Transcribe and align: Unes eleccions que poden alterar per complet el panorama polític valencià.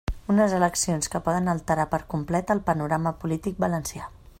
Unes 0.35 0.53
eleccions 0.59 1.11
que 1.15 1.21
poden 1.27 1.53
alterar 1.53 1.87
per 1.93 2.01
complet 2.15 2.55
el 2.57 2.63
panorama 2.71 3.17
polític 3.25 3.65
valencià. 3.67 4.15